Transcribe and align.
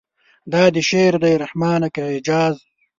دا 0.51 0.63
دې 0.73 0.81
شعر 0.89 1.13
دی 1.23 1.33
رحمانه 1.43 1.87
که 1.95 2.01
اعجاز. 2.09 2.55